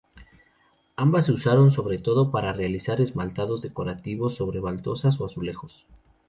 [0.95, 5.85] Ambas se usaron sobre todo para realizar esmaltados decorativos sobre baldosas o azulejos.